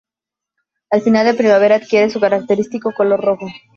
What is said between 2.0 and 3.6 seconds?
su característico color rojo.